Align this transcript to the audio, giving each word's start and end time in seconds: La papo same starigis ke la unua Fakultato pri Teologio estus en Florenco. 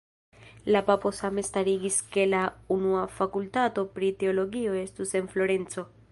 La 0.75 0.79
papo 0.85 1.09
same 1.17 1.41
starigis 1.49 1.97
ke 2.15 2.23
la 2.31 2.39
unua 2.75 3.03
Fakultato 3.17 3.83
pri 3.99 4.09
Teologio 4.23 4.73
estus 4.81 5.13
en 5.21 5.29
Florenco. 5.35 5.85